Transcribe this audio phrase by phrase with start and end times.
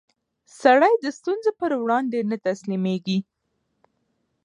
[0.61, 3.19] سړی د ستونزو پر وړاندې نه تسلیمېږي